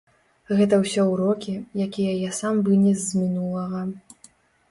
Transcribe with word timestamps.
Гэта 0.59 0.77
ўсё 0.83 1.03
ўрокі, 1.09 1.51
якія 1.87 2.13
я 2.21 2.31
сам 2.39 2.53
вынес 2.69 2.99
з 3.09 3.21
мінулага. 3.25 3.81